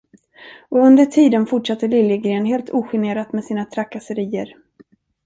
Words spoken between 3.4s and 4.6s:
sina trakasserier.